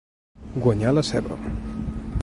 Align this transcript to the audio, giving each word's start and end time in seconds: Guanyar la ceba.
Guanyar 0.63 0.95
la 0.95 1.05
ceba. 1.11 1.39